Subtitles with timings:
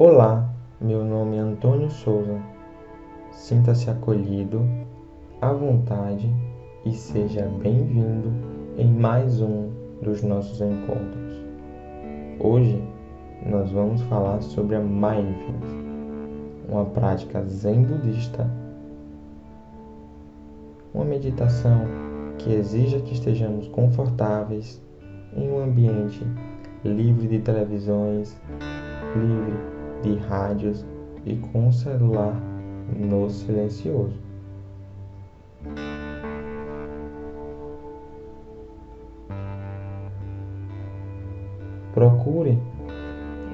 [0.00, 0.48] Olá,
[0.80, 2.40] meu nome é Antônio Souza.
[3.32, 4.60] Sinta-se acolhido,
[5.40, 6.32] à vontade
[6.84, 8.32] e seja bem-vindo
[8.76, 11.44] em mais um dos nossos encontros.
[12.38, 12.80] Hoje
[13.44, 15.74] nós vamos falar sobre a mindfulness,
[16.68, 18.48] uma prática zen budista,
[20.94, 21.80] uma meditação
[22.38, 24.80] que exija que estejamos confortáveis
[25.36, 26.24] em um ambiente
[26.84, 28.40] livre de televisões,
[29.16, 30.84] livre de rádios
[31.24, 32.34] e com o celular
[32.96, 34.16] no silencioso.
[41.92, 42.58] Procure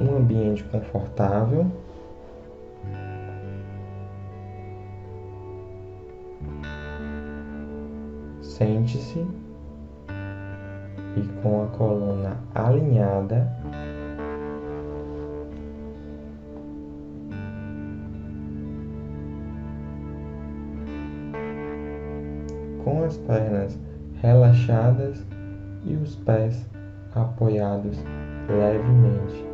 [0.00, 1.66] um ambiente confortável.
[8.42, 9.26] Sente-se
[11.16, 13.50] e com a coluna alinhada,
[22.94, 23.76] com as pernas
[24.22, 25.26] relaxadas
[25.84, 26.64] e os pés
[27.12, 27.98] apoiados
[28.48, 29.44] levemente.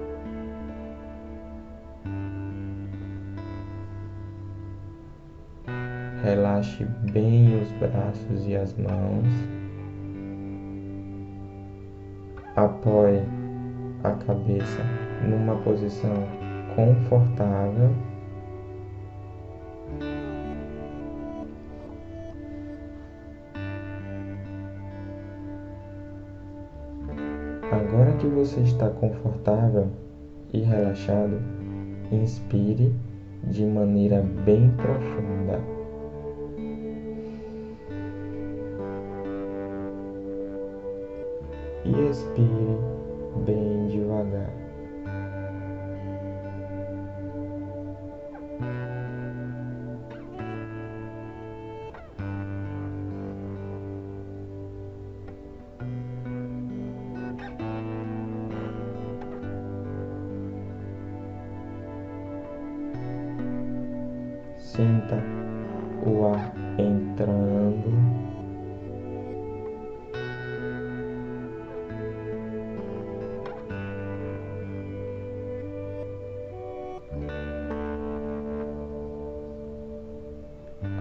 [6.22, 9.26] Relaxe bem os braços e as mãos.
[12.56, 13.22] Apoie
[14.04, 14.82] a cabeça
[15.26, 16.12] numa posição
[16.76, 17.90] confortável.
[28.20, 29.88] Que você está confortável
[30.52, 31.40] e relaxado,
[32.12, 32.94] inspire
[33.44, 35.58] de maneira bem profunda.
[41.82, 42.76] E expire
[43.46, 44.59] bem devagar.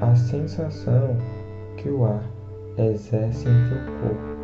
[0.09, 1.15] A sensação
[1.77, 2.23] que o ar
[2.79, 4.39] exerce em teu corpo.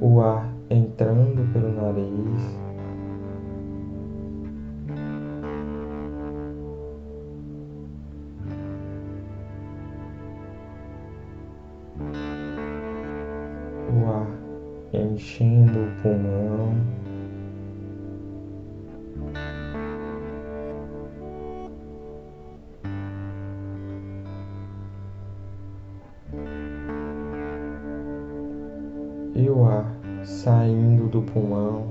[0.00, 2.58] o ar entrando pelo nariz.
[13.92, 14.26] O ar
[14.94, 17.17] enchendo o pulmão.
[30.38, 31.88] Saindo do pulmão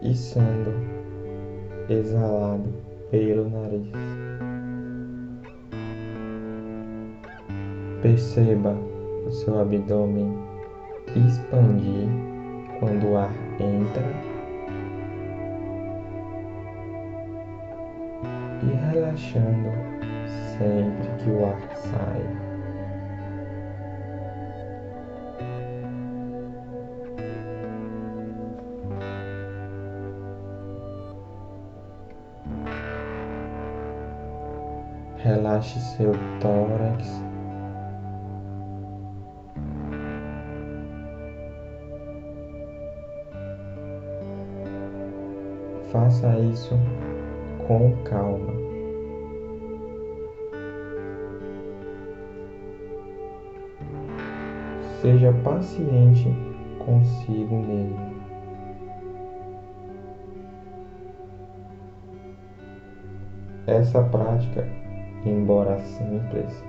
[0.00, 0.72] e sendo
[1.90, 2.72] exalado
[3.10, 3.92] pelo nariz.
[8.00, 8.74] Perceba
[9.26, 10.32] o seu abdômen
[11.14, 12.08] expandir
[12.80, 14.02] quando o ar entra
[18.62, 19.68] e relaxando
[20.56, 22.41] sempre que o ar sai.
[35.22, 36.10] Relaxe seu
[36.40, 37.22] tórax.
[45.92, 46.74] Faça isso
[47.68, 48.52] com calma.
[55.00, 56.28] Seja paciente
[56.80, 58.12] consigo mesmo.
[63.68, 64.81] Essa prática
[65.24, 66.64] embora simples,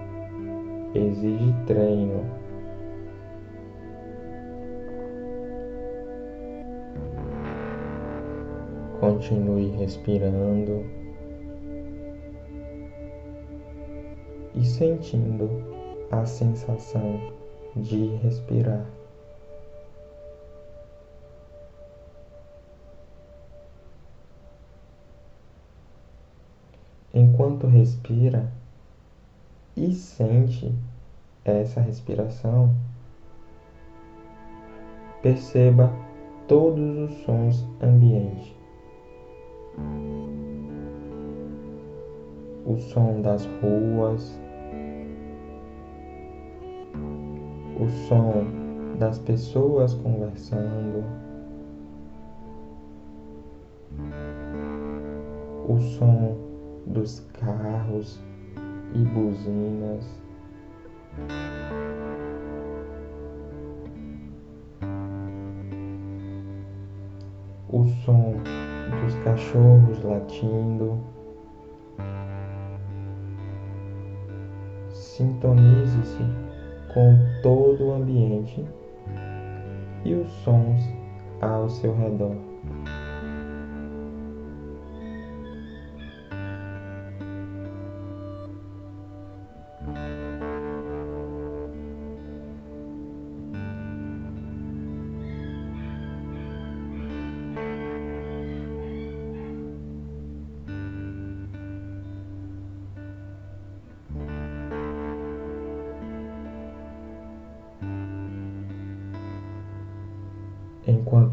[0.94, 2.24] exige treino.
[9.00, 10.86] Continue respirando
[14.56, 15.50] e sentindo
[16.12, 17.20] a sensação
[17.76, 19.03] de respirar.
[27.14, 28.52] Enquanto respira,
[29.76, 30.74] e sente
[31.46, 32.74] essa respiração,
[35.22, 35.92] perceba
[36.48, 38.56] todos os sons ambientes.
[42.66, 44.40] O som das ruas,
[47.80, 48.46] o som
[48.98, 51.04] das pessoas conversando,
[55.68, 56.43] o som
[56.86, 58.22] dos carros
[58.94, 60.06] e buzinas.
[67.70, 68.36] O som
[69.02, 71.00] dos cachorros latindo.
[74.90, 76.24] Sintonize-se
[76.94, 78.66] com todo o ambiente
[80.06, 80.82] e os sons
[81.42, 82.36] ao seu redor.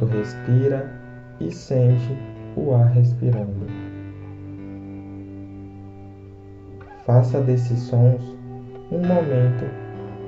[0.00, 0.90] Enquanto respira
[1.40, 2.16] e sente
[2.56, 3.66] o ar respirando.
[7.04, 8.22] Faça desses sons
[8.90, 9.64] um momento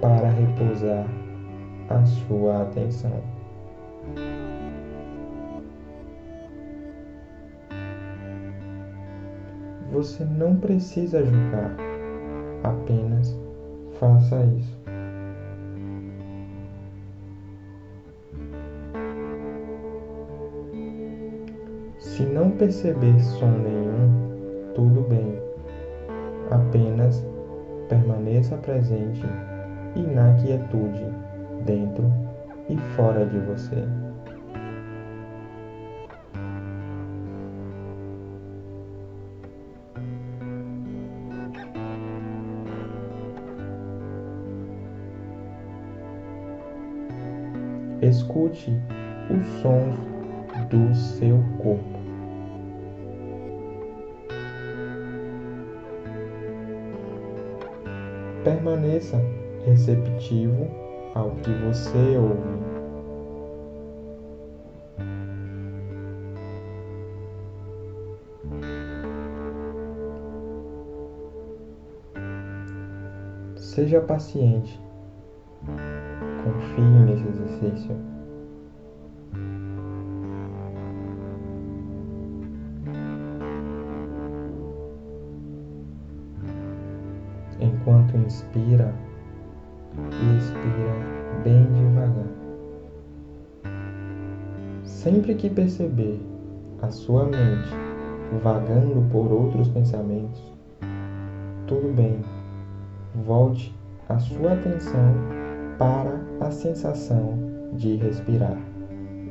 [0.00, 1.06] para repousar
[1.88, 3.22] a sua atenção.
[9.92, 11.76] Você não precisa julgar,
[12.64, 13.38] apenas
[13.98, 14.81] faça isso.
[22.12, 25.40] Se não perceber som nenhum, tudo bem.
[26.50, 27.24] Apenas
[27.88, 29.24] permaneça presente
[29.96, 31.06] e na quietude,
[31.64, 32.12] dentro
[32.68, 33.82] e fora de você.
[48.02, 48.70] Escute
[49.30, 49.96] os sons
[50.68, 51.91] do seu corpo.
[58.44, 59.20] Permaneça
[59.64, 60.68] receptivo
[61.14, 62.72] ao que você ouve.
[73.56, 74.80] Seja paciente.
[76.44, 78.11] Confie nesse exercício.
[87.82, 88.94] Enquanto inspira
[89.96, 92.32] e expira bem devagar.
[94.84, 96.20] Sempre que perceber
[96.80, 97.70] a sua mente
[98.42, 100.40] vagando por outros pensamentos,
[101.66, 102.20] tudo bem,
[103.26, 103.76] volte
[104.08, 105.14] a sua atenção
[105.78, 107.36] para a sensação
[107.74, 108.56] de respirar,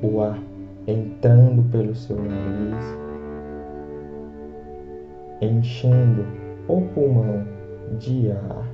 [0.04, 0.40] o ar
[0.88, 2.98] entrando pelo seu nariz,
[5.42, 6.26] enchendo
[6.68, 7.61] o pulmão
[7.98, 8.68] de ar.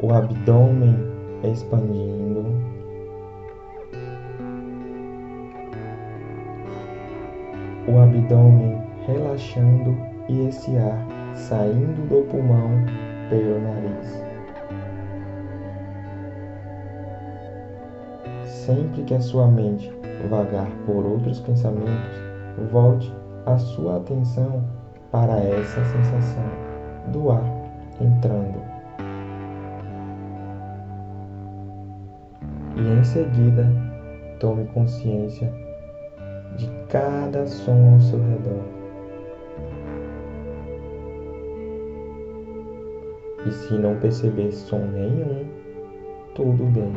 [0.00, 0.96] O abdômen
[1.42, 2.44] expandindo.
[7.86, 9.96] O abdômen relaxando
[10.28, 12.70] e esse ar saindo do pulmão
[13.28, 14.24] pelo nariz.
[18.44, 19.92] Sempre que a sua mente
[20.30, 22.16] vagar por outros pensamentos,
[22.70, 23.12] volte
[23.46, 24.64] a sua atenção
[25.14, 26.42] para essa sensação
[27.12, 27.44] do ar
[28.00, 28.60] entrando.
[32.74, 33.64] E em seguida,
[34.40, 35.54] tome consciência
[36.56, 38.64] de cada som ao seu redor.
[43.46, 45.44] E se não perceber som nenhum,
[46.34, 46.92] tudo bem.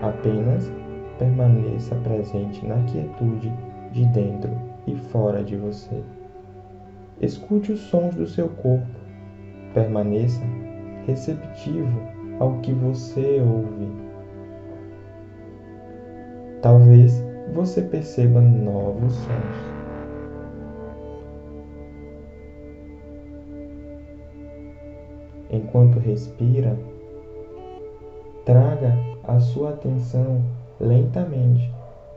[0.00, 0.72] Apenas
[1.18, 3.52] permaneça presente na quietude
[3.92, 4.50] de dentro
[4.86, 6.02] e fora de você.
[7.20, 8.86] Escute os sons do seu corpo.
[9.72, 10.42] Permaneça
[11.06, 12.00] receptivo
[12.40, 13.88] ao que você ouve.
[16.62, 19.74] Talvez você perceba novos sons.
[25.50, 26.76] Enquanto respira,
[28.44, 30.42] traga a sua atenção
[30.80, 31.72] lentamente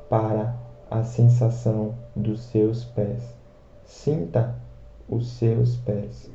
[0.10, 0.56] para
[0.90, 3.38] a sensação dos seus pés.
[3.84, 4.56] Sinta
[5.10, 6.32] os seus pés.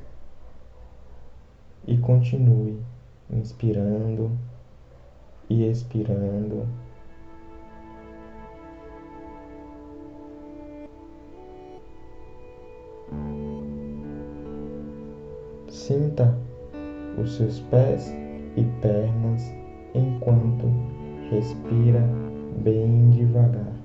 [1.87, 2.81] E continue
[3.31, 4.31] inspirando
[5.49, 6.67] e expirando.
[15.69, 16.39] Sinta
[17.19, 18.15] os seus pés
[18.57, 19.43] e pernas
[19.95, 20.67] enquanto
[21.31, 22.01] respira
[22.63, 23.82] bem devagar.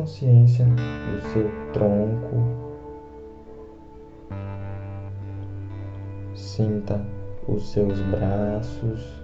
[0.00, 2.42] Consciência do seu tronco.
[6.34, 7.04] Sinta
[7.46, 9.19] os seus braços.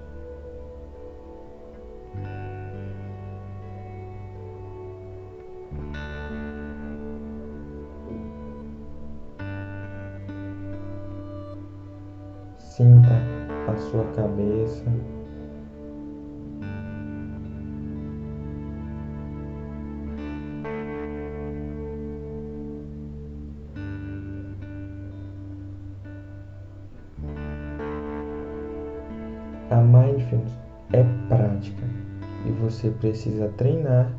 [29.68, 30.52] A mindfulness
[30.92, 31.82] é prática
[32.46, 34.12] e você precisa treinar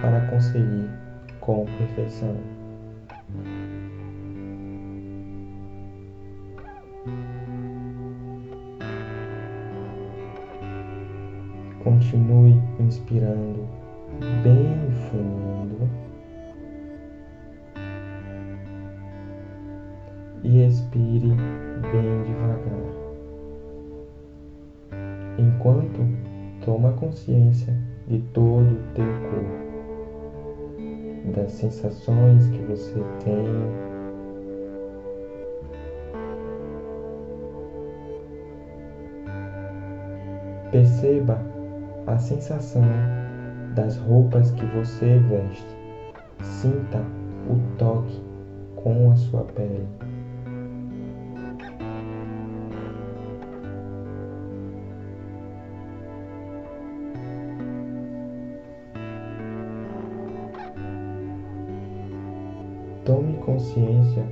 [0.00, 0.88] para conseguir
[1.40, 2.36] com perfeição.
[11.82, 13.66] Continue inspirando
[14.44, 16.01] bem fundo
[27.12, 27.76] consciência
[28.08, 29.62] de todo o teu corpo,
[31.34, 33.92] das sensações que você tem
[40.70, 41.38] Perceba
[42.06, 42.82] a sensação
[43.74, 45.76] das roupas que você veste.
[46.40, 47.04] Sinta
[47.46, 48.22] o toque
[48.76, 49.86] com a sua pele.
[63.04, 64.24] Tome consciência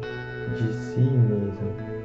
[0.57, 2.01] de si mesmo.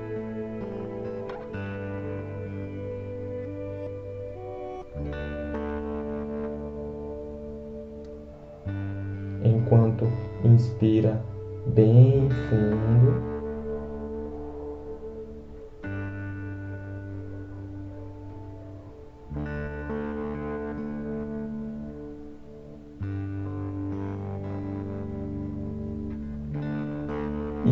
[9.65, 10.07] enquanto
[10.43, 11.23] inspira
[11.67, 13.34] bem fundo.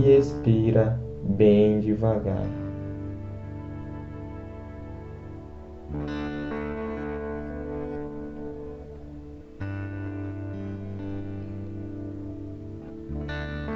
[0.03, 2.45] E expira bem devagar.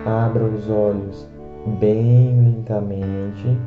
[0.05, 1.25] Abra os olhos
[1.79, 3.57] bem lentamente.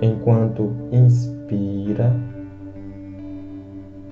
[0.00, 2.10] Enquanto inspira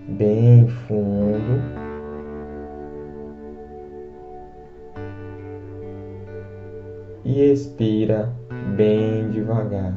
[0.06, 1.79] bem fundo.
[7.30, 8.28] E expira
[8.76, 9.96] bem devagar.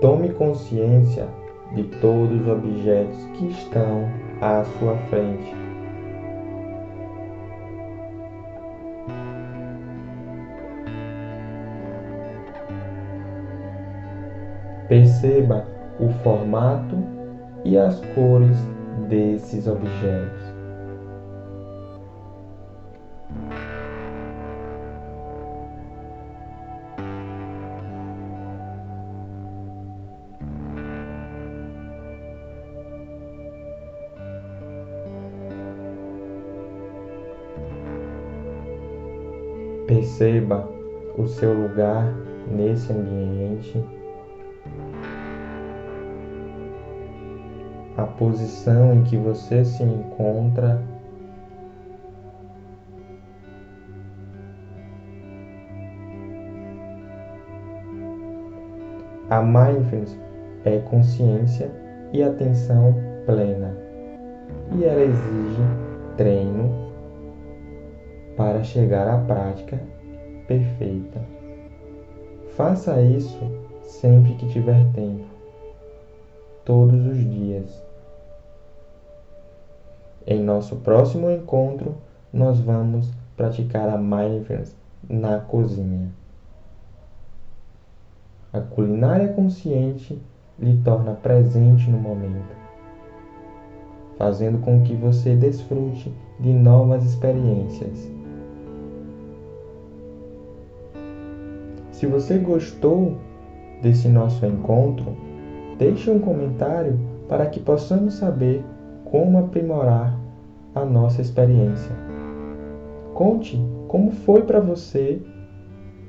[0.00, 1.26] Tome consciência
[1.74, 4.08] de todos os objetos que estão
[4.40, 5.52] à sua frente.
[14.88, 15.66] Perceba
[15.98, 16.96] o formato
[17.64, 18.56] e as cores
[19.08, 20.47] desses objetos.
[39.88, 40.68] Perceba
[41.16, 42.12] o seu lugar
[42.46, 43.82] nesse ambiente,
[47.96, 50.78] a posição em que você se encontra.
[59.30, 60.20] A mindfulness
[60.66, 61.70] é consciência
[62.12, 63.74] e atenção plena,
[64.76, 65.77] e ela exige
[68.58, 69.80] para chegar à prática
[70.48, 71.20] perfeita.
[72.56, 73.38] Faça isso
[73.82, 75.26] sempre que tiver tempo,
[76.64, 77.82] todos os dias.
[80.26, 81.94] Em nosso próximo encontro,
[82.32, 84.76] nós vamos praticar a mindfulness
[85.08, 86.08] na cozinha.
[88.52, 90.20] A culinária consciente
[90.58, 92.56] lhe torna presente no momento,
[94.16, 98.17] fazendo com que você desfrute de novas experiências.
[101.98, 103.18] Se você gostou
[103.82, 105.16] desse nosso encontro,
[105.78, 106.96] deixe um comentário
[107.28, 108.64] para que possamos saber
[109.04, 110.16] como aprimorar
[110.76, 111.90] a nossa experiência.
[113.14, 115.20] Conte como foi para você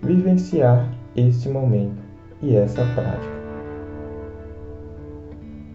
[0.03, 2.03] vivenciar esse momento
[2.39, 3.38] e essa prática.